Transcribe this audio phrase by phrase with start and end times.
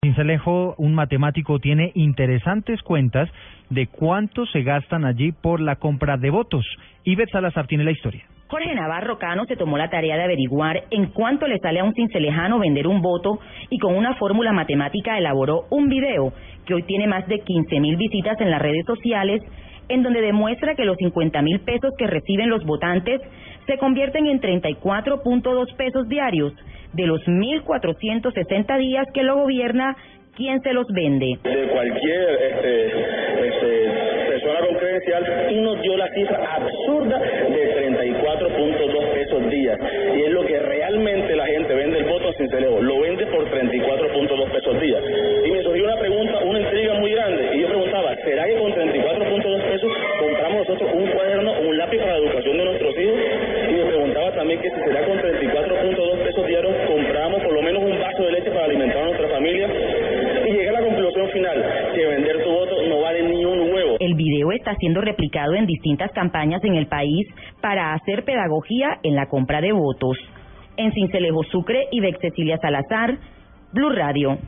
[0.00, 3.28] Cincelejo, un matemático, tiene interesantes cuentas
[3.68, 6.64] de cuánto se gastan allí por la compra de votos.
[7.02, 8.24] Ivette Salazar tiene la historia.
[8.46, 11.94] Jorge Navarro Cano se tomó la tarea de averiguar en cuánto le sale a un
[11.94, 13.40] cincelejano vender un voto
[13.70, 16.32] y con una fórmula matemática elaboró un video
[16.64, 19.42] que hoy tiene más de 15 mil visitas en las redes sociales
[19.88, 23.20] en donde demuestra que los 50 mil pesos que reciben los votantes
[23.66, 26.54] se convierten en 34.2 pesos diarios
[26.92, 29.96] de los 1.460 días que lo gobierna,
[30.36, 31.36] ¿quién se los vende?
[31.42, 32.86] De cualquier este,
[33.48, 39.78] este, persona con credencial y nos dio la cifra absurda de 34.2 pesos días.
[40.16, 42.80] Y es lo que realmente la gente vende el voto sin celebro.
[42.82, 45.02] Lo vende por 34.2 pesos días.
[45.44, 47.56] Y me surgió una pregunta, una intriga muy grande.
[47.56, 52.12] Y yo preguntaba, ¿será que con 34.2 pesos compramos nosotros un cuaderno, un lápiz para
[52.12, 53.18] la educación de nuestros hijos?
[53.68, 57.82] Y me preguntaba también que si será con 34.2 pesos diarios compramos por lo menos
[57.82, 62.50] un vaso de leche para alimentar a nuestra Y la conclusión final, que vender tu
[62.50, 63.96] voto no vale ni un huevo.
[63.98, 67.26] El video está siendo replicado en distintas campañas en el país
[67.60, 70.18] para hacer pedagogía en la compra de votos.
[70.76, 73.18] En Cincelejo Sucre y Cecilia Salazar,
[73.72, 74.38] Blue Radio.